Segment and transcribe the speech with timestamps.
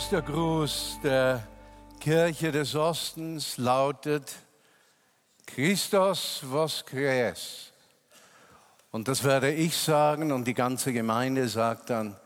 [0.00, 1.46] Ostergruß der
[2.00, 4.34] Kirche des Ostens lautet
[5.44, 7.70] Christus vos crees.
[8.92, 12.16] Und das werde ich sagen und die ganze Gemeinde sagt dann,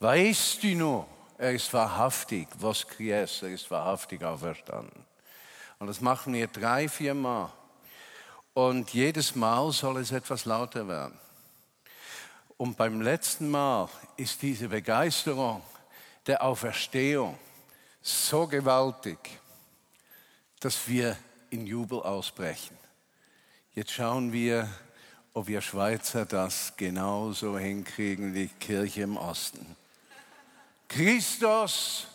[0.00, 1.06] weißt du nur,
[1.38, 5.04] er ist wahrhaftig, vos crees, er ist wahrhaftig auferstanden.
[5.78, 7.48] Und das machen wir drei, vier Mal.
[8.54, 11.16] Und jedes Mal soll es etwas lauter werden.
[12.56, 15.62] Und beim letzten Mal ist diese Begeisterung
[16.26, 17.38] der Auferstehung
[18.00, 19.18] so gewaltig,
[20.60, 21.16] dass wir
[21.50, 22.76] in Jubel ausbrechen.
[23.74, 24.68] Jetzt schauen wir,
[25.32, 29.76] ob wir Schweizer das genauso hinkriegen wie Kirche im Osten.
[30.88, 32.06] Christus,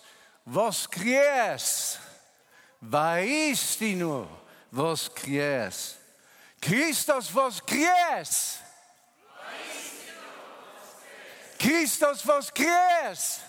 [0.45, 0.89] was
[3.79, 4.27] die nur,
[4.71, 5.95] was crees?
[6.61, 8.59] Christus, was crees?
[11.57, 13.41] Christus, was crees?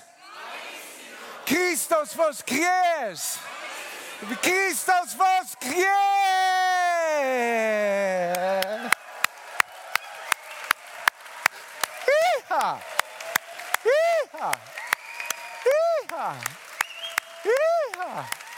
[1.51, 3.41] Christus vos crees.
[4.41, 5.57] Christus vos.
[5.61, 5.81] Iha.
[12.07, 12.81] Iha.
[13.84, 14.59] Iha.
[15.67, 16.37] Iha.
[17.45, 18.50] Iha.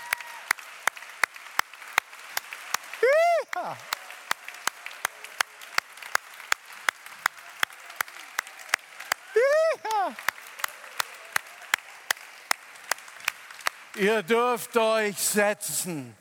[13.97, 16.16] Ihr dürft euch setzen.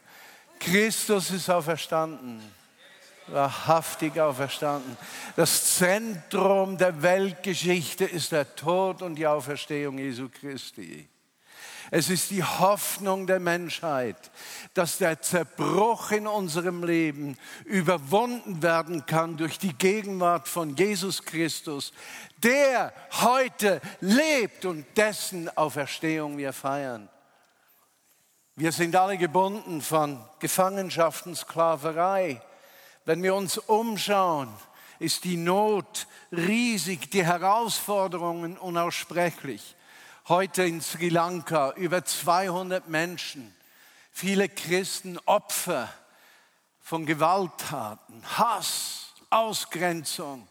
[0.59, 2.41] Christus ist auferstanden.
[3.28, 4.97] Wahrhaftig auferstanden.
[5.38, 11.07] Das Zentrum der Weltgeschichte ist der Tod und die Auferstehung Jesu Christi.
[11.91, 14.31] Es ist die Hoffnung der Menschheit,
[14.74, 21.94] dass der Zerbruch in unserem Leben überwunden werden kann durch die Gegenwart von Jesus Christus,
[22.38, 27.09] der heute lebt und dessen Auferstehung wir feiern.
[28.61, 32.44] Wir sind alle gebunden von Gefangenschaften, Sklaverei.
[33.05, 34.53] Wenn wir uns umschauen,
[34.99, 39.75] ist die Not riesig, die Herausforderungen unaussprechlich.
[40.27, 43.51] Heute in Sri Lanka über 200 Menschen,
[44.11, 45.89] viele Christen Opfer
[46.81, 50.47] von Gewalttaten, Hass, Ausgrenzung.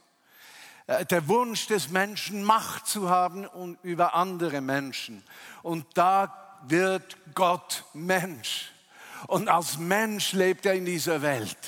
[0.89, 3.47] Äh, der Wunsch des Menschen, Macht zu haben
[3.85, 5.23] über andere Menschen.
[5.63, 8.73] Und da wird Gott Mensch.
[9.27, 11.59] Und als Mensch lebt er in dieser Welt.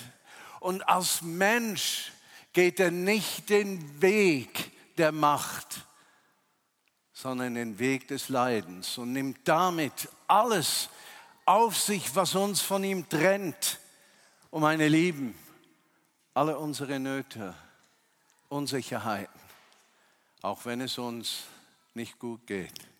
[0.60, 2.12] Und als Mensch
[2.52, 5.86] geht er nicht den Weg der Macht,
[7.12, 10.88] sondern den Weg des Leidens und nimmt damit alles
[11.44, 13.78] auf sich, was uns von ihm trennt.
[14.50, 15.34] Und meine Lieben,
[16.34, 17.54] alle unsere Nöte,
[18.48, 19.40] Unsicherheiten,
[20.42, 21.44] auch wenn es uns
[21.94, 22.91] nicht gut geht.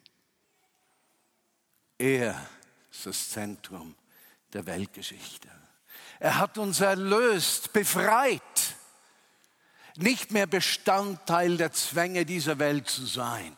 [2.02, 2.48] Er
[2.90, 3.94] ist das Zentrum
[4.52, 5.48] der Weltgeschichte.
[6.18, 8.42] Er hat uns erlöst, befreit,
[9.94, 13.56] nicht mehr Bestandteil der Zwänge dieser Welt zu sein.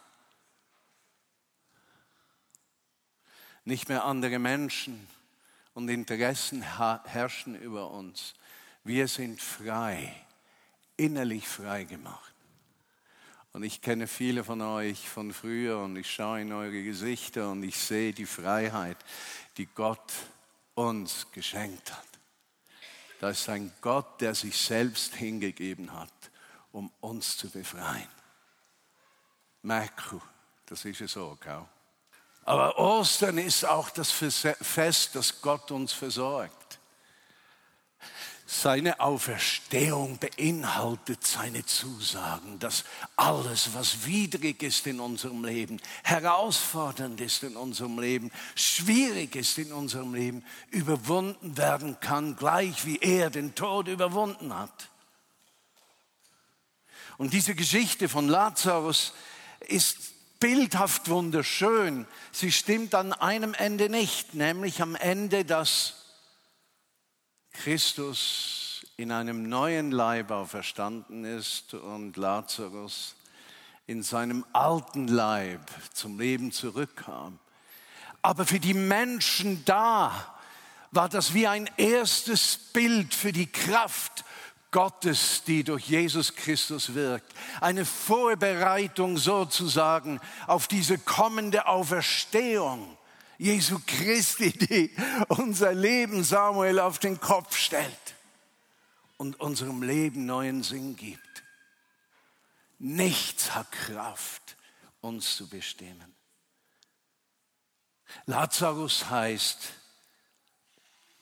[3.64, 5.08] Nicht mehr andere Menschen
[5.72, 8.34] und Interessen herrschen über uns.
[8.82, 10.14] Wir sind frei,
[10.98, 12.33] innerlich frei gemacht.
[13.54, 17.62] Und ich kenne viele von euch von früher und ich schaue in eure Gesichter und
[17.62, 18.96] ich sehe die Freiheit,
[19.56, 20.12] die Gott
[20.74, 22.08] uns geschenkt hat.
[23.20, 26.10] Da ist ein Gott, der sich selbst hingegeben hat,
[26.72, 28.08] um uns zu befreien.
[29.62, 30.18] Merku,
[30.66, 31.64] das ist es so, gell?
[32.42, 36.63] Aber Ostern ist auch das Fest, das Gott uns versorgt.
[38.56, 42.84] Seine Auferstehung beinhaltet seine Zusagen, dass
[43.16, 49.72] alles, was widrig ist in unserem Leben, herausfordernd ist in unserem Leben, schwierig ist in
[49.72, 54.88] unserem Leben, überwunden werden kann, gleich wie er den Tod überwunden hat.
[57.18, 59.14] Und diese Geschichte von Lazarus
[59.66, 62.06] ist bildhaft wunderschön.
[62.30, 66.03] Sie stimmt an einem Ende nicht, nämlich am Ende, dass
[67.54, 73.16] Christus in einem neuen Leib auferstanden ist und Lazarus
[73.86, 75.60] in seinem alten Leib
[75.92, 77.38] zum Leben zurückkam.
[78.22, 80.34] Aber für die Menschen da
[80.90, 84.24] war das wie ein erstes Bild für die Kraft
[84.70, 87.32] Gottes, die durch Jesus Christus wirkt.
[87.60, 92.96] Eine Vorbereitung sozusagen auf diese kommende Auferstehung.
[93.38, 94.94] Jesu Christi, die
[95.28, 98.14] unser Leben Samuel auf den Kopf stellt
[99.16, 101.20] und unserem Leben neuen Sinn gibt.
[102.78, 104.56] Nichts hat Kraft,
[105.00, 106.14] uns zu bestimmen.
[108.26, 109.72] Lazarus heißt,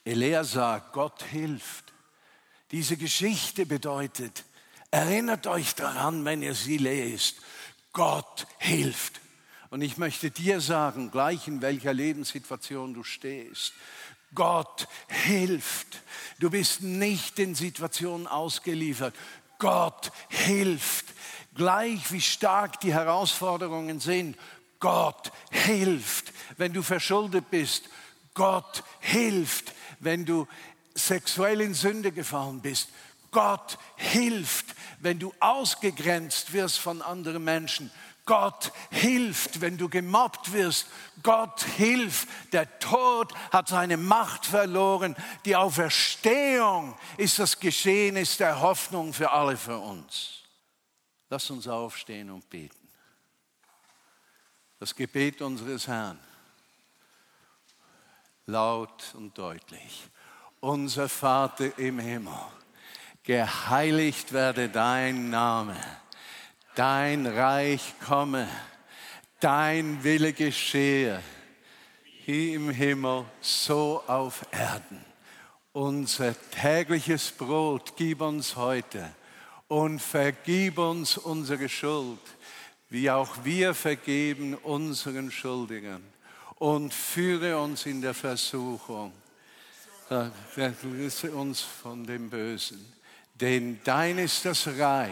[0.04, 1.92] Elea sagt, Gott hilft.
[2.70, 4.44] Diese Geschichte bedeutet,
[4.90, 7.36] erinnert euch daran, wenn ihr sie lest,
[7.92, 9.21] Gott hilft.
[9.72, 13.72] Und ich möchte dir sagen, gleich in welcher Lebenssituation du stehst,
[14.34, 16.02] Gott hilft.
[16.38, 19.14] Du bist nicht in Situationen ausgeliefert.
[19.58, 21.06] Gott hilft.
[21.54, 24.36] Gleich wie stark die Herausforderungen sind,
[24.78, 26.34] Gott hilft.
[26.58, 27.88] Wenn du verschuldet bist,
[28.34, 29.72] Gott hilft.
[30.00, 30.46] Wenn du
[30.94, 32.90] sexuell in Sünde gefallen bist,
[33.30, 34.66] Gott hilft.
[35.00, 37.90] Wenn du ausgegrenzt wirst von anderen Menschen,
[38.24, 40.86] Gott hilft, wenn du gemobbt wirst.
[41.22, 42.28] Gott hilft.
[42.52, 45.16] Der Tod hat seine Macht verloren.
[45.44, 50.42] Die Auferstehung ist das Geschehnis der Hoffnung für alle für uns.
[51.30, 52.76] Lass uns aufstehen und beten.
[54.78, 56.18] Das Gebet unseres Herrn,
[58.46, 60.08] laut und deutlich.
[60.60, 62.34] Unser Vater im Himmel,
[63.22, 65.76] geheiligt werde dein Name,
[66.74, 68.48] dein Reich komme,
[69.40, 71.22] dein Wille geschehe,
[72.24, 75.04] hier im Himmel, so auf Erden.
[75.72, 79.10] Unser tägliches Brot gib uns heute
[79.68, 82.20] und vergib uns unsere Schuld,
[82.90, 86.02] wie auch wir vergeben unseren Schuldigern.
[86.56, 89.12] Und führe uns in der Versuchung,
[90.50, 92.92] verlöse uns von dem Bösen.
[93.34, 95.10] Denn dein ist das Reich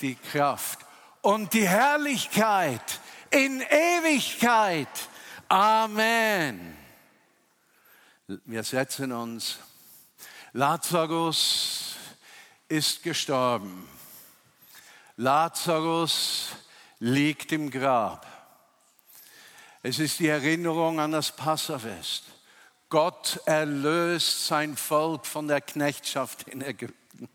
[0.00, 0.80] die Kraft
[1.22, 3.00] und die Herrlichkeit
[3.30, 4.88] in Ewigkeit.
[5.48, 6.76] Amen.
[8.44, 9.58] Wir setzen uns.
[10.52, 11.96] Lazarus
[12.68, 13.88] ist gestorben.
[15.16, 16.50] Lazarus
[16.98, 18.26] liegt im Grab.
[19.82, 22.24] Es ist die Erinnerung an das Passafest.
[22.88, 27.28] Gott erlöst sein Volk von der Knechtschaft in Ägypten.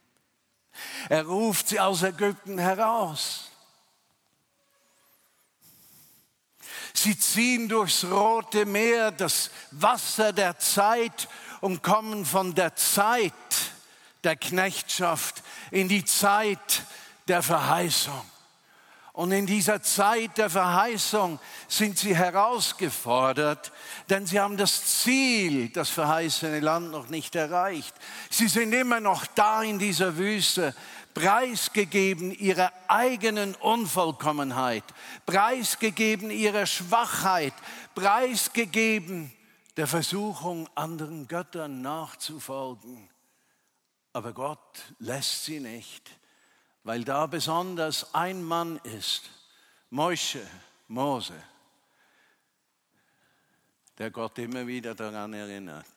[1.10, 3.52] Er ruft sie aus Ägypten heraus.
[6.94, 11.28] Sie ziehen durchs Rote Meer, das Wasser der Zeit,
[11.62, 13.34] und kommen von der Zeit
[14.24, 16.84] der Knechtschaft, in die Zeit
[17.28, 18.22] der Verheißung.
[19.16, 21.40] Und in dieser Zeit der Verheißung
[21.70, 23.72] sind sie herausgefordert,
[24.10, 27.96] denn sie haben das Ziel, das verheißene Land, noch nicht erreicht.
[28.30, 30.76] Sie sind immer noch da in dieser Wüste,
[31.14, 34.84] preisgegeben ihrer eigenen Unvollkommenheit,
[35.26, 37.54] preisgegeben ihrer Schwachheit,
[37.96, 39.32] preisgegeben
[39.78, 43.10] der Versuchung, anderen Göttern nachzufolgen.
[44.12, 46.12] Aber Gott lässt sie nicht,
[46.86, 49.32] weil da besonders ein Mann ist,
[49.90, 50.48] Mosche,
[50.88, 51.34] Mose,
[53.98, 55.88] der Gott immer wieder daran erinnert,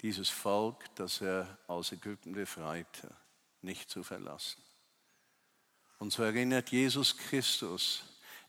[0.00, 3.14] dieses Volk, das er aus Ägypten befreite,
[3.60, 4.60] nicht zu verlassen.
[6.00, 8.02] Und so erinnert Jesus Christus,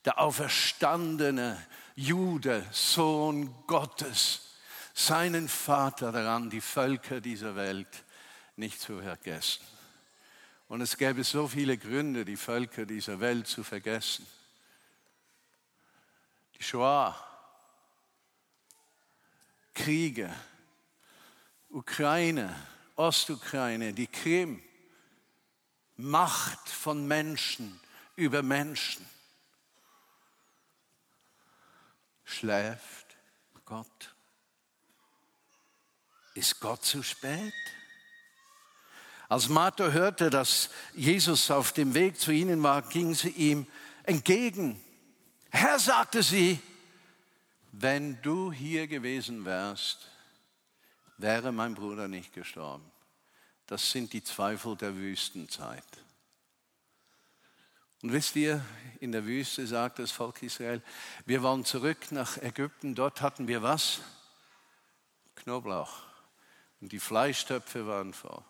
[0.04, 1.64] der auferstandene
[1.94, 4.56] Jude, Sohn Gottes,
[4.92, 8.04] seinen Vater daran, die Völker dieser Welt
[8.56, 9.73] nicht zu vergessen.
[10.68, 14.26] Und es gäbe so viele Gründe, die Völker dieser Welt zu vergessen.
[16.58, 17.16] Die Shoah,
[19.74, 20.34] Kriege,
[21.68, 22.54] Ukraine,
[22.96, 24.62] Ostukraine, die Krim,
[25.96, 27.80] Macht von Menschen
[28.16, 29.08] über Menschen.
[32.24, 33.04] Schläft
[33.64, 34.14] Gott?
[36.34, 37.54] Ist Gott zu spät?
[39.34, 43.66] Als Martha hörte, dass Jesus auf dem Weg zu ihnen war, ging sie ihm
[44.04, 44.80] entgegen.
[45.50, 46.60] Herr, sagte sie,
[47.72, 50.08] wenn du hier gewesen wärst,
[51.18, 52.88] wäre mein Bruder nicht gestorben.
[53.66, 55.82] Das sind die Zweifel der Wüstenzeit.
[58.02, 58.64] Und wisst ihr,
[59.00, 60.80] in der Wüste sagt das Volk Israel,
[61.26, 63.98] wir wollen zurück nach Ägypten, dort hatten wir was?
[65.34, 66.04] Knoblauch.
[66.80, 68.44] Und die Fleischtöpfe waren voll.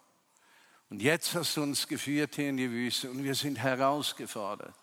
[0.95, 4.77] Und jetzt hast du uns geführt hier in die Wüste und wir sind herausgefordert.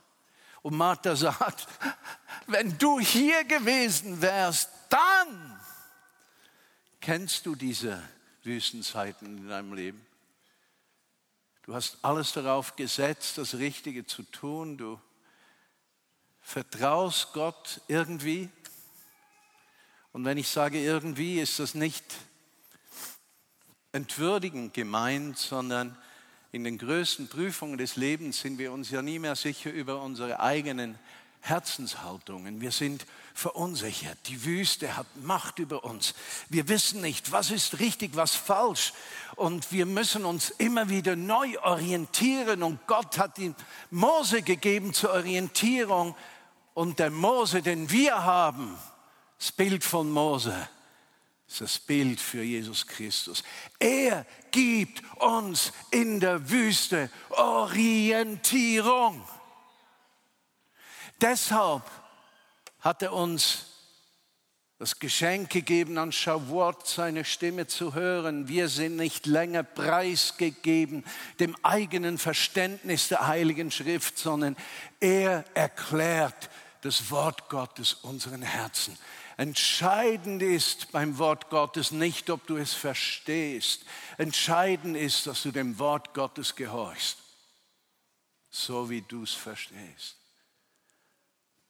[0.61, 1.65] Und Martha sagt,
[2.47, 5.57] wenn du hier gewesen wärst, dann
[6.99, 8.03] kennst du diese
[8.43, 10.05] Wüstenzeiten in deinem Leben.
[11.63, 14.77] Du hast alles darauf gesetzt, das Richtige zu tun.
[14.77, 14.99] Du
[16.41, 18.49] vertraust Gott irgendwie.
[20.11, 22.03] Und wenn ich sage irgendwie, ist das nicht
[23.91, 25.97] entwürdigend gemeint, sondern
[26.51, 30.39] in den größten Prüfungen des Lebens sind wir uns ja nie mehr sicher über unsere
[30.39, 30.97] eigenen
[31.41, 32.61] Herzenshaltungen.
[32.61, 34.17] Wir sind verunsichert.
[34.27, 36.13] Die Wüste hat Macht über uns.
[36.49, 38.93] Wir wissen nicht, was ist richtig, was falsch.
[39.35, 42.63] Und wir müssen uns immer wieder neu orientieren.
[42.63, 43.55] Und Gott hat ihm
[43.89, 46.15] Mose gegeben zur Orientierung.
[46.73, 48.77] Und der Mose, den wir haben,
[49.39, 50.55] das Bild von Mose,
[51.51, 53.43] ist das Bild für Jesus Christus.
[53.77, 59.21] Er gibt uns in der Wüste Orientierung.
[61.19, 61.83] Deshalb
[62.79, 63.65] hat er uns
[64.79, 68.47] das Geschenk gegeben, an Shavuot seine Stimme zu hören.
[68.47, 71.03] Wir sind nicht länger preisgegeben
[71.41, 74.55] dem eigenen Verständnis der Heiligen Schrift, sondern
[75.01, 76.49] er erklärt
[76.81, 78.97] das Wort Gottes unseren Herzen.
[79.41, 83.83] Entscheidend ist beim Wort Gottes nicht, ob du es verstehst.
[84.19, 87.17] Entscheidend ist, dass du dem Wort Gottes gehorchst,
[88.51, 90.17] so wie du es verstehst.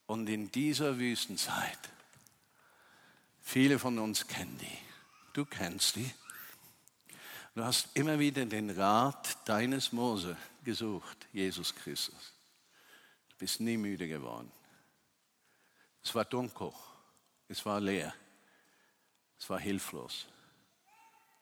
[0.06, 1.80] Und in dieser Wüstenzeit,
[3.40, 4.78] viele von uns kennen die,
[5.32, 6.14] du kennst die,
[7.56, 10.36] du hast immer wieder den Rat deines Mose
[10.66, 12.34] gesucht, Jesus Christus.
[13.30, 14.52] Du bist nie müde geworden.
[16.04, 16.74] Es war dunkel,
[17.52, 18.14] es war leer,
[19.38, 20.26] es war hilflos,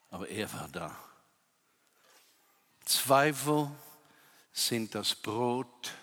[0.09, 0.97] aber er war da.
[2.83, 3.69] Zweifel
[4.51, 5.93] sind das Brot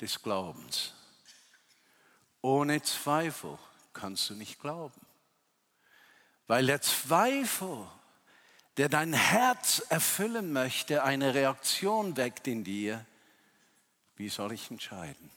[0.00, 0.94] des Glaubens.
[2.40, 3.58] Ohne Zweifel
[3.92, 5.00] kannst du nicht glauben.
[6.46, 7.86] Weil der Zweifel,
[8.78, 13.04] der dein Herz erfüllen möchte, eine Reaktion weckt in dir.
[14.16, 15.30] Wie soll ich entscheiden?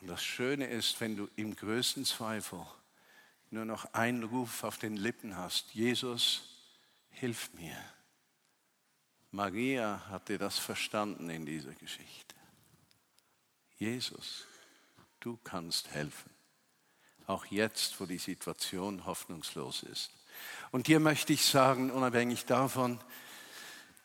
[0.00, 2.64] Und das Schöne ist, wenn du im größten Zweifel
[3.50, 6.42] nur noch einen Ruf auf den Lippen hast, Jesus,
[7.10, 7.76] hilf mir.
[9.30, 12.34] Maria hatte das verstanden in dieser Geschichte.
[13.78, 14.46] Jesus,
[15.20, 16.30] du kannst helfen.
[17.26, 20.10] Auch jetzt, wo die Situation hoffnungslos ist.
[20.70, 23.00] Und dir möchte ich sagen, unabhängig davon,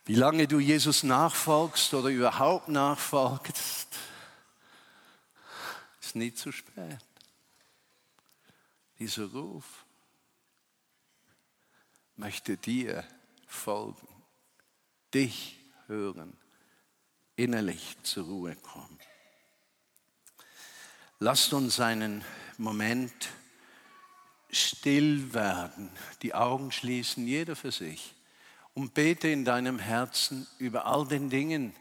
[0.06, 3.88] wie lange du Jesus nachfolgst oder überhaupt nachfolgst,
[6.12, 7.00] ist nie zu spät.
[9.00, 9.86] Dieser Ruf
[12.18, 13.06] möchte dir
[13.48, 14.10] folgen,
[15.14, 16.36] dich hören,
[17.38, 19.00] innerlich zur Ruhe kommen.
[21.20, 22.26] Lasst uns einen
[22.58, 23.30] Moment
[24.50, 25.90] still werden,
[26.24, 28.16] die Augen schließen, jeder für sich,
[28.74, 31.74] und bete in deinem Herzen über all den Dingen,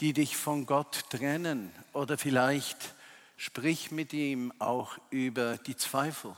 [0.00, 1.70] die dich von Gott trennen.
[1.92, 2.96] Oder vielleicht
[3.40, 6.36] sprich mit ihm auch über die Zweifel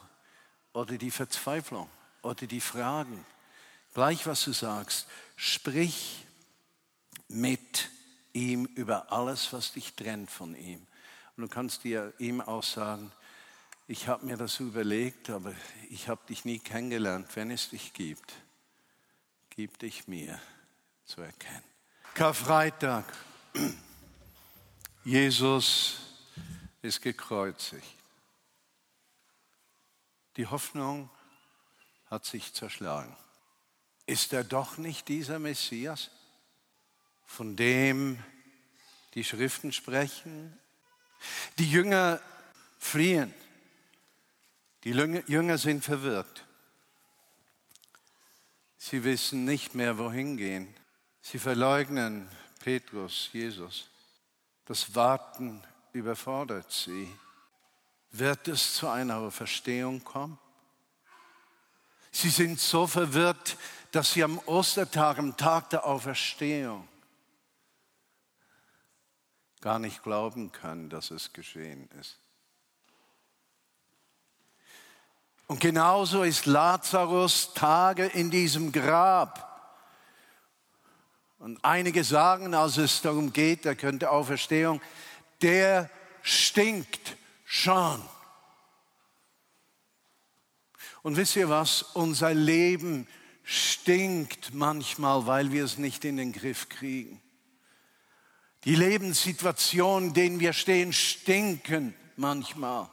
[0.72, 1.90] oder die Verzweiflung
[2.22, 3.26] oder die Fragen.
[3.92, 6.24] Gleich was du sagst, sprich
[7.26, 7.90] mit
[8.32, 10.86] ihm über alles, was dich trennt von ihm.
[11.36, 13.10] Und du kannst dir ihm auch sagen,
[13.88, 15.52] ich habe mir das überlegt, aber
[15.90, 17.26] ich habe dich nie kennengelernt.
[17.34, 18.32] Wenn es dich gibt,
[19.50, 20.40] gib dich mir
[21.04, 21.64] zu erkennen.
[22.14, 23.04] Karfreitag.
[25.04, 26.11] Jesus
[26.82, 27.96] ist gekreuzigt.
[30.36, 31.10] Die Hoffnung
[32.06, 33.16] hat sich zerschlagen.
[34.06, 36.10] Ist er doch nicht dieser Messias,
[37.24, 38.22] von dem
[39.14, 40.58] die Schriften sprechen
[41.58, 42.20] die Jünger
[42.78, 43.32] fliehen.
[44.84, 46.44] Die Jünger sind verwirrt.
[48.78, 50.74] Sie wissen nicht mehr, wohin gehen.
[51.20, 53.88] Sie verleugnen Petrus, Jesus.
[54.64, 55.62] Das Warten
[55.92, 57.08] überfordert sie.
[58.10, 60.38] Wird es zu einer Verstehung kommen?
[62.10, 63.56] Sie sind so verwirrt,
[63.90, 66.86] dass sie am Ostertag, am Tag der Auferstehung,
[69.60, 72.18] gar nicht glauben kann, dass es geschehen ist.
[75.46, 79.48] Und genauso ist Lazarus Tage in diesem Grab.
[81.38, 84.80] Und einige sagen, als es darum geht, er könnte Auferstehung,
[85.42, 85.90] der
[86.22, 88.02] stinkt schon.
[91.02, 91.82] Und wisst ihr was?
[91.82, 93.08] Unser Leben
[93.42, 97.20] stinkt manchmal, weil wir es nicht in den Griff kriegen.
[98.64, 102.88] Die Lebenssituationen, in denen wir stehen, stinken manchmal.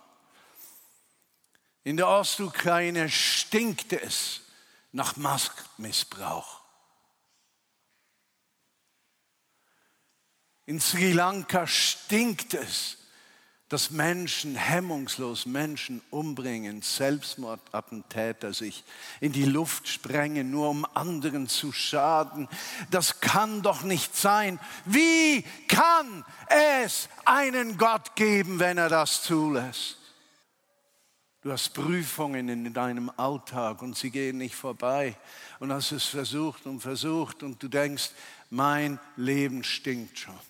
[1.84, 4.42] In der Ostukraine stinkt es
[4.92, 6.59] nach Machtmissbrauch.
[10.70, 13.00] In Sri Lanka stinkt es,
[13.70, 18.84] dass Menschen hemmungslos Menschen umbringen, Selbstmordattentäter sich
[19.20, 22.48] in die Luft sprengen, nur um anderen zu schaden.
[22.92, 24.60] Das kann doch nicht sein.
[24.86, 26.24] Wie kann
[26.84, 29.98] es einen Gott geben, wenn er das zulässt?
[31.42, 35.18] Du hast Prüfungen in deinem Alltag und sie gehen nicht vorbei.
[35.58, 38.12] Und hast es versucht und versucht und du denkst,
[38.52, 40.49] mein Leben stinkt schon.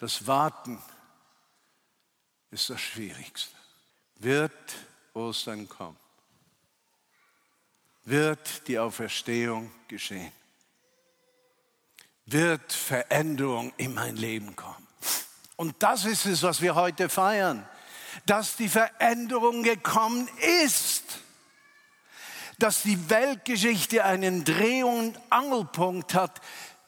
[0.00, 0.82] Das Warten
[2.50, 3.54] ist das Schwierigste.
[4.16, 4.52] Wird
[5.14, 5.96] Ostern kommen?
[8.04, 10.32] Wird die Auferstehung geschehen?
[12.26, 14.86] Wird Veränderung in mein Leben kommen?
[15.56, 17.68] Und das ist es, was wir heute feiern
[18.26, 20.28] dass die Veränderung gekommen
[20.64, 21.04] ist,
[22.58, 26.40] dass die Weltgeschichte einen Dreh- und Angelpunkt hat.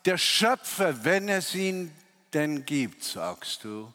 [0.05, 1.95] Der Schöpfer, wenn es ihn
[2.35, 3.93] denn gibt, sagst du,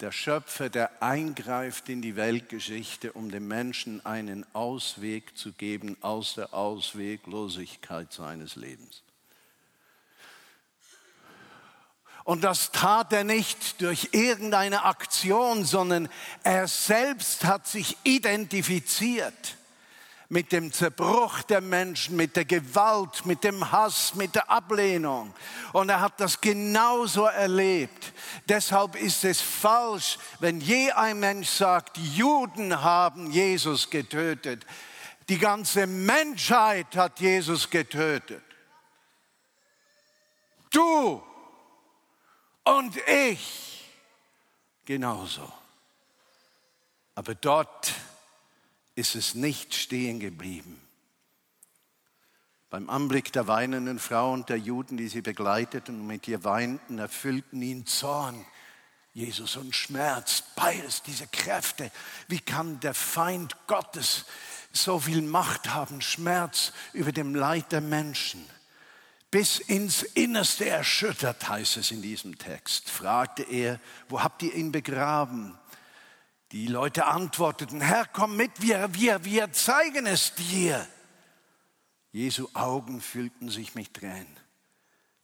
[0.00, 6.34] der Schöpfer, der eingreift in die Weltgeschichte, um dem Menschen einen Ausweg zu geben aus
[6.34, 9.02] der Ausweglosigkeit seines Lebens.
[12.22, 16.08] Und das tat er nicht durch irgendeine Aktion, sondern
[16.42, 19.56] er selbst hat sich identifiziert
[20.30, 25.34] mit dem Zerbruch der Menschen, mit der Gewalt, mit dem Hass, mit der Ablehnung.
[25.72, 28.12] Und er hat das genauso erlebt.
[28.46, 34.66] Deshalb ist es falsch, wenn je ein Mensch sagt, Juden haben Jesus getötet.
[35.30, 38.42] Die ganze Menschheit hat Jesus getötet.
[40.70, 41.22] Du
[42.64, 43.84] und ich
[44.84, 45.50] genauso.
[47.14, 47.92] Aber dort
[48.98, 50.80] ist es nicht stehen geblieben.
[52.68, 56.98] Beim Anblick der weinenden Frau und der Juden, die sie begleiteten und mit ihr weinten,
[56.98, 58.44] erfüllten ihn Zorn,
[59.14, 61.92] Jesus und Schmerz, beides diese Kräfte.
[62.26, 64.26] Wie kann der Feind Gottes
[64.72, 68.44] so viel Macht haben, Schmerz über dem Leid der Menschen?
[69.30, 74.72] bis ins Innerste erschüttert, heißt es in diesem Text, fragte er, wo habt ihr ihn
[74.72, 75.58] begraben?
[76.52, 80.86] Die Leute antworteten, Herr, komm mit, wir, wir, wir zeigen es dir.
[82.10, 84.26] Jesu Augen füllten sich mit Tränen.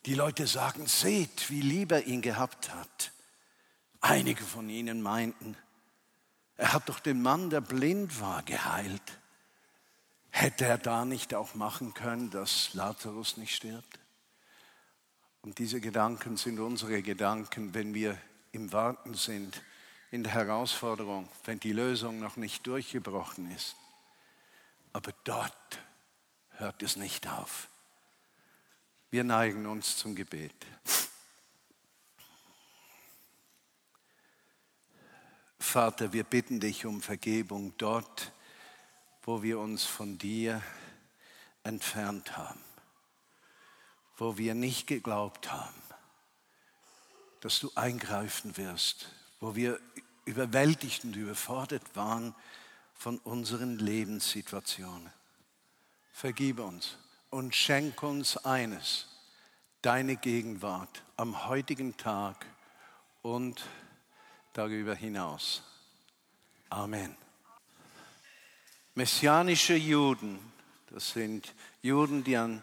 [0.04, 3.12] Die Leute sagen, seht, wie lieb er ihn gehabt hat.
[4.00, 5.56] Einige von ihnen meinten,
[6.56, 9.18] er hat doch den Mann, der blind war, geheilt.
[10.28, 13.98] Hätte er da nicht auch machen können, dass Lazarus nicht stirbt?
[15.40, 18.18] Und diese Gedanken sind unsere Gedanken, wenn wir
[18.52, 19.62] im Warten sind,
[20.14, 23.74] in der Herausforderung, wenn die Lösung noch nicht durchgebrochen ist.
[24.92, 25.80] Aber dort
[26.50, 27.68] hört es nicht auf.
[29.10, 30.54] Wir neigen uns zum Gebet.
[35.58, 38.30] Vater, wir bitten dich um Vergebung dort,
[39.24, 40.62] wo wir uns von dir
[41.64, 42.62] entfernt haben,
[44.16, 45.82] wo wir nicht geglaubt haben,
[47.40, 49.08] dass du eingreifen wirst,
[49.40, 49.80] wo wir
[50.24, 52.34] überwältigt und überfordert waren
[52.94, 55.10] von unseren Lebenssituationen.
[56.12, 56.96] Vergib uns
[57.30, 59.06] und schenk uns eines,
[59.82, 62.46] deine Gegenwart am heutigen Tag
[63.22, 63.62] und
[64.52, 65.62] darüber hinaus.
[66.70, 67.16] Amen.
[68.94, 70.38] Messianische Juden,
[70.90, 72.62] das sind Juden, die an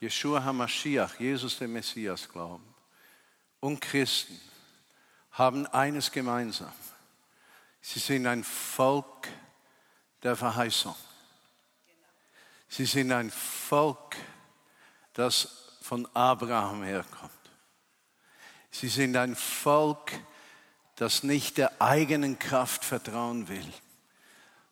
[0.00, 2.64] Yeshua HaMashiach, Jesus der Messias glauben,
[3.60, 4.38] und Christen
[5.32, 6.72] haben eines gemeinsam.
[7.80, 9.28] Sie sind ein Volk
[10.22, 10.94] der Verheißung.
[12.68, 14.16] Sie sind ein Volk,
[15.14, 17.32] das von Abraham herkommt.
[18.70, 20.12] Sie sind ein Volk,
[20.96, 23.72] das nicht der eigenen Kraft vertrauen will,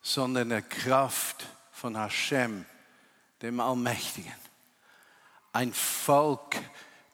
[0.01, 2.65] sondern der Kraft von Hashem,
[3.41, 4.33] dem Allmächtigen.
[5.51, 6.55] Ein Volk,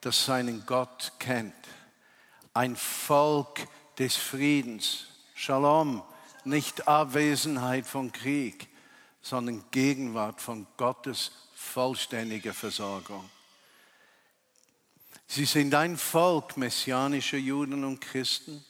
[0.01, 1.55] das seinen Gott kennt.
[2.53, 5.07] Ein Volk des Friedens.
[5.37, 6.01] Shalom,
[6.45, 8.69] nicht Abwesenheit von Krieg,
[9.21, 13.29] sondern Gegenwart von Gottes vollständiger Versorgung.
[15.27, 18.63] Sie sind ein Volk messianischer Juden und Christen,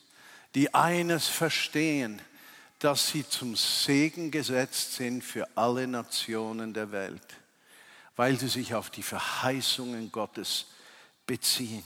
[0.56, 2.20] die eines verstehen,
[2.80, 7.38] dass sie zum Segen gesetzt sind für alle Nationen der Welt,
[8.16, 10.66] weil sie sich auf die Verheißungen Gottes
[11.28, 11.84] beziehen.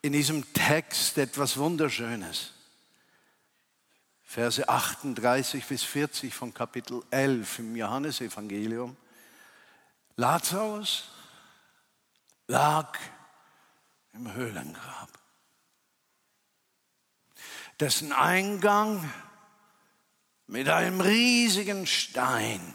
[0.00, 2.55] in diesem Text etwas Wunderschönes.
[4.26, 8.96] Verse 38 bis 40 von Kapitel 11 im Johannesevangelium.
[10.16, 11.04] Lazarus
[12.48, 12.98] lag
[14.12, 15.08] im Höhlengrab,
[17.78, 19.08] dessen Eingang
[20.48, 22.74] mit einem riesigen Stein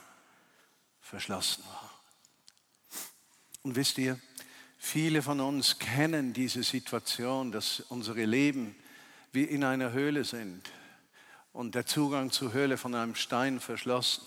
[1.02, 1.92] verschlossen war.
[3.64, 4.20] Und wisst ihr,
[4.78, 8.76] viele von uns kennen diese Situation, dass unsere Leben
[9.34, 10.72] wie in einer Höhle sind
[11.54, 14.24] und der Zugang zur Höhle von einem Stein verschlossen.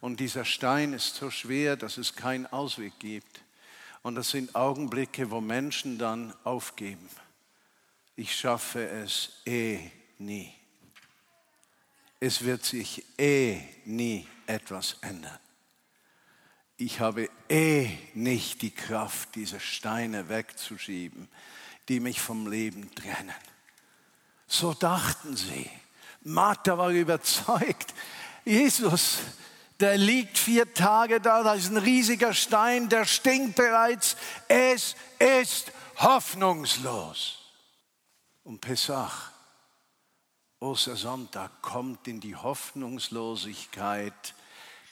[0.00, 3.42] Und dieser Stein ist so schwer, dass es keinen Ausweg gibt.
[4.02, 7.08] Und das sind Augenblicke, wo Menschen dann aufgeben.
[8.16, 10.52] Ich schaffe es eh nie.
[12.18, 15.38] Es wird sich eh nie etwas ändern.
[16.76, 21.28] Ich habe eh nicht die Kraft, diese Steine wegzuschieben,
[21.88, 23.34] die mich vom Leben trennen.
[24.46, 25.68] So dachten sie.
[26.22, 27.94] Martha war überzeugt,
[28.44, 29.18] Jesus,
[29.80, 34.16] der liegt vier Tage da, da ist ein riesiger Stein, der stinkt bereits.
[34.48, 37.38] Es ist hoffnungslos.
[38.44, 39.30] Und Pesach,
[40.58, 44.34] Ostersonntag, kommt in die Hoffnungslosigkeit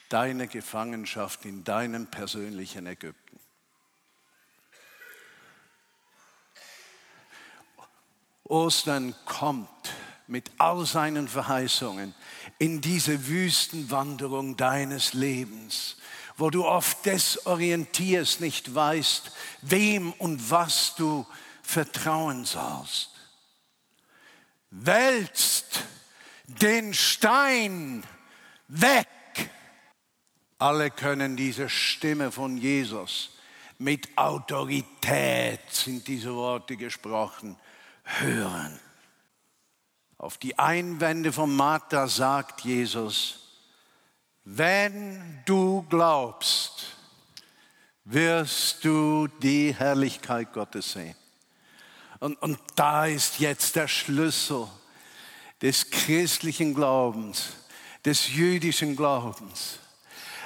[0.09, 3.39] deiner Gefangenschaft in deinem persönlichen Ägypten.
[8.45, 9.69] Ostern kommt
[10.29, 12.15] mit all seinen Verheißungen
[12.59, 15.97] in diese Wüstenwanderung deines Lebens,
[16.37, 21.27] wo du oft desorientierst, nicht weißt, wem und was du
[21.63, 23.11] vertrauen sollst.
[24.71, 25.85] Wälzt
[26.47, 28.05] den Stein
[28.69, 29.09] weg.
[30.59, 33.31] Alle können diese Stimme von Jesus
[33.79, 37.57] mit Autorität sind diese Worte gesprochen,
[38.03, 38.79] hören.
[40.19, 43.39] Auf die Einwände von Martha sagt Jesus,
[44.45, 46.97] wenn du glaubst,
[48.05, 51.15] wirst du die Herrlichkeit Gottes sehen.
[52.19, 54.67] Und, und da ist jetzt der Schlüssel
[55.63, 57.51] des christlichen Glaubens,
[58.05, 59.79] des jüdischen Glaubens.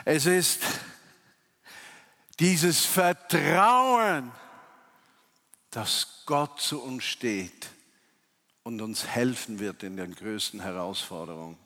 [0.04, 0.60] Es ist
[2.38, 4.32] dieses Vertrauen,
[5.70, 7.70] dass Gott zu uns steht
[8.62, 11.58] und uns helfen wird in den größten Herausforderungen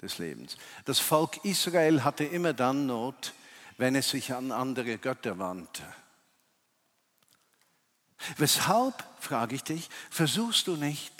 [0.00, 0.56] des Lebens.
[0.84, 3.34] Das Volk Israel hatte immer dann Not,
[3.78, 5.82] wenn es sich an andere Götter wandte.
[8.36, 11.12] Weshalb, frage ich dich, versuchst du nicht,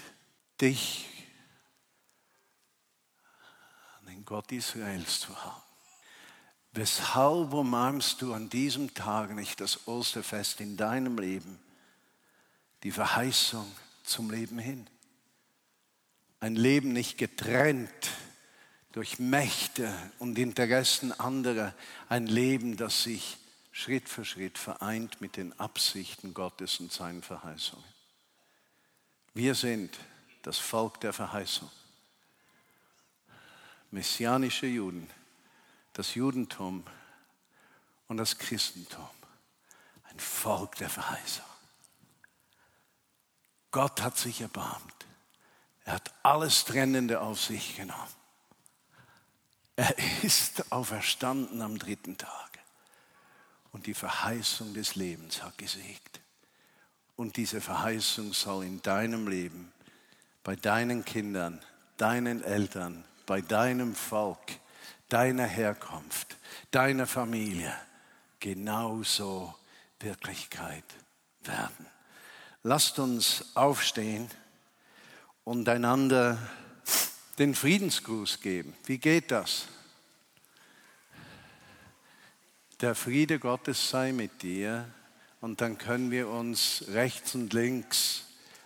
[0.61, 1.09] dich
[4.01, 5.62] an den Gott Israels zu haben?
[6.72, 11.59] Weshalb umarmst du an diesem Tag nicht das Osterfest in deinem Leben,
[12.83, 13.70] die Verheißung
[14.05, 14.87] zum Leben hin?
[16.42, 18.11] Ein Leben nicht getrennt
[18.90, 21.72] durch Mächte und Interessen anderer,
[22.09, 23.38] ein Leben, das sich
[23.70, 27.85] Schritt für Schritt vereint mit den Absichten Gottes und seinen Verheißungen.
[29.35, 29.96] Wir sind
[30.42, 31.70] das Volk der Verheißung.
[33.92, 35.09] Messianische Juden,
[35.92, 36.83] das Judentum
[38.09, 39.09] und das Christentum.
[40.11, 41.44] Ein Volk der Verheißung.
[43.70, 45.02] Gott hat sich erbarmt.
[45.85, 48.14] Er hat alles Trennende auf sich genommen.
[49.77, 52.59] Er ist auferstanden am dritten Tag.
[53.73, 56.21] Und die Verheißung des Lebens hat gesiegt.
[57.16, 59.73] Und diese Verheißung soll in deinem Leben,
[60.45, 61.61] bei deinen Kindern,
[61.97, 64.59] deinen Eltern, bei deinem Volk,
[65.09, 66.37] deiner Herkunft,
[66.71, 67.75] deiner Familie
[68.40, 69.55] genauso
[70.01, 70.85] Wirklichkeit
[71.42, 71.87] werden.
[72.62, 74.29] Lasst uns aufstehen
[75.44, 76.38] und einander
[77.38, 78.74] den Friedensgruß geben.
[78.85, 79.66] Wie geht das?
[82.81, 84.87] Der Friede Gottes sei mit dir
[85.40, 88.24] und dann können wir uns rechts und links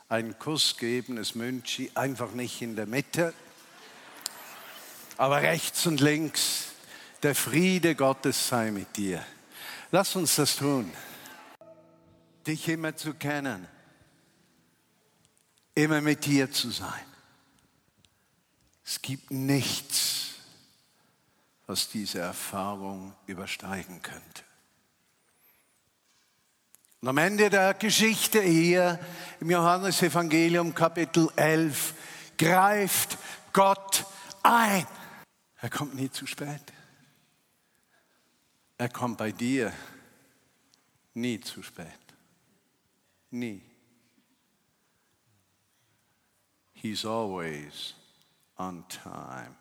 [0.09, 3.35] einen Kuss geben, es Münchi, einfach nicht in der Mitte,
[5.17, 6.69] aber rechts und links,
[7.23, 9.25] der Friede Gottes sei mit dir.
[9.91, 10.93] Lass uns das tun,
[12.47, 13.67] dich immer zu kennen
[15.77, 17.05] immer mit dir zu sein.
[18.85, 20.35] Es gibt nichts,
[21.67, 24.43] was diese Erfahrung übersteigen könnte.
[27.01, 28.99] Und am Ende der Geschichte hier
[29.41, 31.95] im Johannesevangelium Kapitel 11
[32.39, 33.19] greift
[33.53, 34.07] Gott
[34.43, 34.87] ein.
[35.61, 36.63] Er kommt nie zu spät.
[38.79, 39.73] Er kommt bei dir
[41.15, 41.87] nie zu spät.
[43.31, 43.66] Nie.
[46.87, 47.95] He's always
[48.59, 49.57] on time.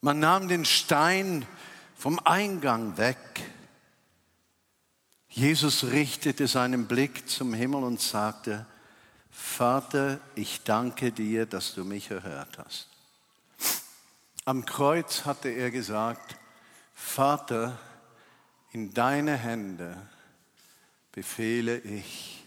[0.00, 1.46] Man nahm den Stein
[1.94, 3.18] vom Eingang weg.
[5.28, 8.64] Jesus richtete seinen Blick zum Himmel und sagte,
[9.30, 12.88] Vater, ich danke dir, dass du mich erhört hast.
[14.46, 16.34] Am Kreuz hatte er gesagt,
[16.94, 17.78] Vater,
[18.72, 19.98] in deine Hände
[21.12, 22.42] befehle ich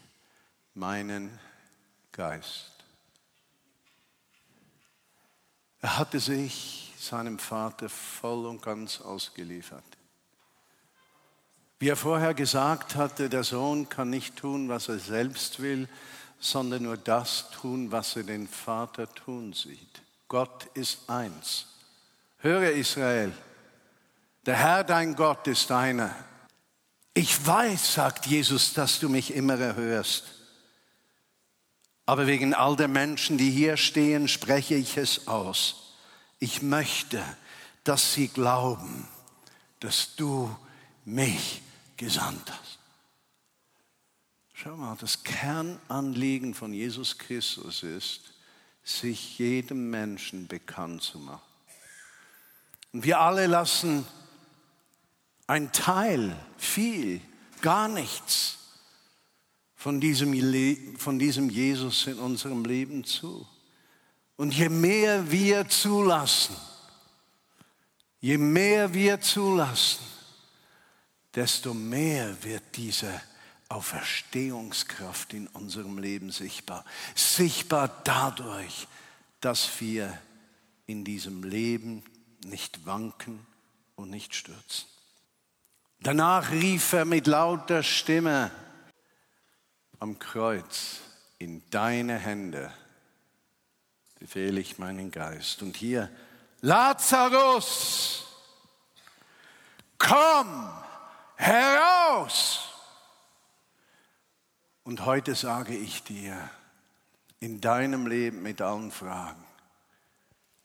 [0.73, 1.39] meinen
[2.11, 2.72] Geist.
[5.83, 9.83] Er hatte sich seinem Vater voll und ganz ausgeliefert.
[11.77, 15.89] Wie er vorher gesagt hatte, der Sohn kann nicht tun, was er selbst will,
[16.39, 20.01] sondern nur das tun, was er den Vater tun sieht.
[20.29, 21.67] Gott ist eins.
[22.37, 23.33] Höre Israel,
[24.45, 26.15] der Herr dein Gott ist einer.
[27.13, 30.42] Ich weiß, sagt Jesus, dass du mich immer erhörst.
[32.05, 35.93] Aber wegen all der Menschen, die hier stehen, spreche ich es aus.
[36.39, 37.23] Ich möchte,
[37.83, 39.07] dass sie glauben,
[39.79, 40.53] dass du
[41.05, 41.61] mich
[41.95, 42.79] gesandt hast.
[44.53, 48.33] Schau mal, das Kernanliegen von Jesus Christus ist,
[48.83, 51.41] sich jedem Menschen bekannt zu machen.
[52.91, 54.05] Und wir alle lassen
[55.47, 57.21] ein Teil, viel,
[57.61, 58.59] gar nichts
[59.83, 63.45] von diesem, von diesem Jesus in unserem Leben zu.
[64.37, 66.55] Und je mehr wir zulassen,
[68.21, 69.99] je mehr wir zulassen,
[71.35, 73.21] desto mehr wird diese
[73.67, 76.85] Auferstehungskraft in unserem Leben sichtbar.
[77.13, 78.87] Sichtbar dadurch,
[79.41, 80.17] dass wir
[80.85, 82.05] in diesem Leben
[82.45, 83.45] nicht wanken
[83.97, 84.87] und nicht stürzen.
[85.99, 88.49] Danach rief er mit lauter Stimme
[90.03, 90.99] am Kreuz,
[91.37, 92.73] in deine Hände
[94.19, 95.61] befehle ich meinen Geist.
[95.61, 96.09] Und hier,
[96.59, 98.25] Lazarus,
[99.97, 100.69] komm
[101.37, 102.67] heraus.
[104.83, 106.49] Und heute sage ich dir,
[107.39, 109.45] in deinem Leben mit allen Fragen,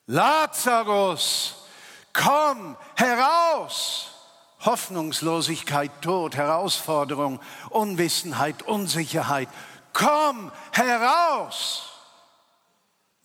[0.07, 1.65] Lazarus,
[2.13, 4.18] komm heraus.
[4.61, 7.41] Hoffnungslosigkeit, Tod, Herausforderung,
[7.71, 9.49] Unwissenheit, Unsicherheit.
[9.93, 11.85] Komm heraus!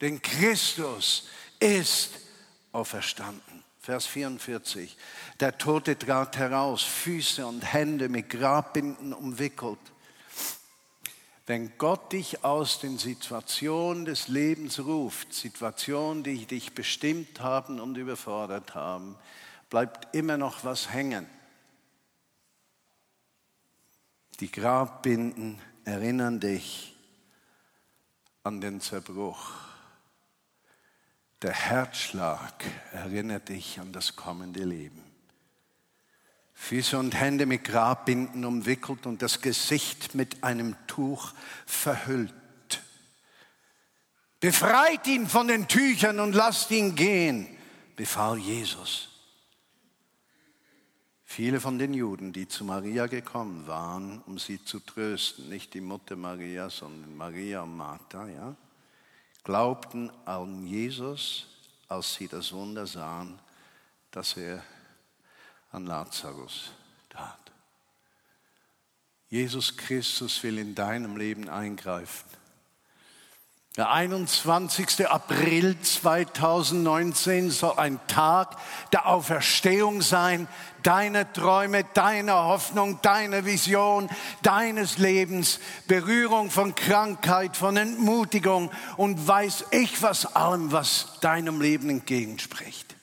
[0.02, 1.28] Denn Christus
[1.60, 2.12] ist
[2.72, 3.64] auferstanden.
[3.80, 4.96] Vers 44.
[5.40, 9.80] Der Tote trat heraus, Füße und Hände mit Grabbinden umwickelt.
[11.46, 17.98] Wenn Gott dich aus den Situationen des Lebens ruft, Situationen, die dich bestimmt haben und
[17.98, 19.18] überfordert haben,
[19.74, 21.26] bleibt immer noch was hängen.
[24.40, 26.96] Die Grabbinden erinnern dich
[28.44, 29.50] an den Zerbruch.
[31.42, 35.04] Der Herzschlag erinnert dich an das kommende Leben.
[36.54, 41.34] Füße und Hände mit Grabbinden umwickelt und das Gesicht mit einem Tuch
[41.66, 42.32] verhüllt.
[44.40, 47.48] Befreit ihn von den Tüchern und lasst ihn gehen,
[47.96, 49.10] befahl Jesus.
[51.36, 55.82] Viele von den Juden, die zu Maria gekommen waren, um sie zu trösten, nicht die
[55.82, 58.56] Mutter Maria, sondern Maria und Martha, ja,
[59.44, 61.48] glaubten an Jesus,
[61.88, 63.40] als sie das Wunder sahen,
[64.12, 64.64] dass er
[65.72, 66.70] an Lazarus
[67.10, 67.52] tat.
[69.28, 72.30] Jesus Christus will in deinem Leben eingreifen.
[73.76, 75.08] Der 21.
[75.08, 78.56] April 2019 soll ein Tag
[78.92, 80.48] der Auferstehung sein,
[80.84, 84.12] deiner Träume, deiner Hoffnung, deiner Vision,
[84.44, 91.90] deines Lebens, Berührung von Krankheit, von Entmutigung und weiß ich was allem, was deinem Leben
[91.90, 92.96] entgegenspricht.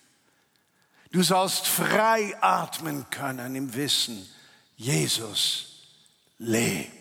[1.10, 4.24] Du sollst frei atmen können im Wissen,
[4.76, 5.88] Jesus
[6.38, 6.99] lebt.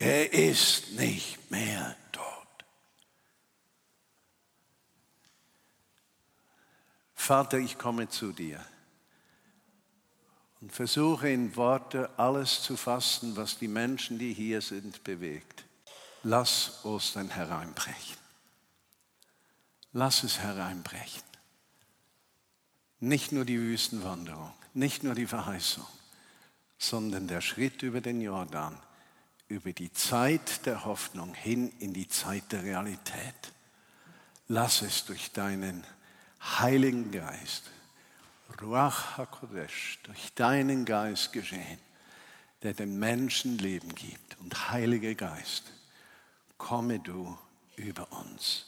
[0.00, 2.24] Er ist nicht mehr tot.
[7.14, 8.64] Vater, ich komme zu dir
[10.62, 15.64] und versuche in Worte alles zu fassen, was die Menschen, die hier sind, bewegt.
[16.22, 18.16] Lass Ostern hereinbrechen.
[19.92, 21.22] Lass es hereinbrechen.
[23.00, 25.86] Nicht nur die Wüstenwanderung, nicht nur die Verheißung,
[26.78, 28.80] sondern der Schritt über den Jordan
[29.50, 33.52] über die Zeit der Hoffnung hin in die Zeit der Realität.
[34.46, 35.84] Lass es durch deinen
[36.40, 37.64] Heiligen Geist,
[38.62, 41.78] Ruach HaKodesh, durch deinen Geist geschehen,
[42.62, 44.38] der dem Menschen Leben gibt.
[44.38, 45.64] Und Heiliger Geist,
[46.56, 47.36] komme du
[47.76, 48.66] über uns.